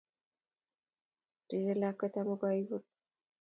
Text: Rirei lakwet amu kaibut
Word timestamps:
Rirei 1.49 1.77
lakwet 1.81 2.15
amu 2.19 2.35
kaibut 2.41 2.85